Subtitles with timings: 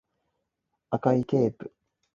[0.03, 0.03] 他
[1.13, 1.67] 也這樣。